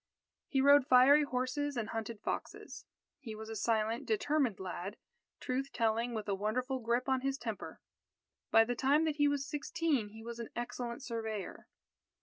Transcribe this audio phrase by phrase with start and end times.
[0.47, 2.85] He rode fiery horses and hunted foxes.
[3.19, 4.97] He was a silent, determined lad,
[5.39, 7.79] truth telling, with a wonderful grip on his temper.
[8.49, 11.67] By the time that he was sixteen he was an excellent surveyor.